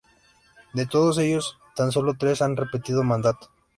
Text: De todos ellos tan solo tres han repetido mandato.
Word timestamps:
De 0.73 0.87
todos 0.87 1.19
ellos 1.19 1.59
tan 1.75 1.91
solo 1.91 2.15
tres 2.17 2.41
han 2.41 2.57
repetido 2.57 3.03
mandato. 3.03 3.51